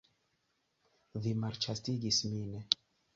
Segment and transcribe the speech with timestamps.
[1.25, 2.57] Vi malĉastigis min!